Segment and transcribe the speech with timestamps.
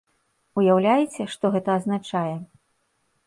[0.61, 2.35] Уяўляеце, што гэта азначае?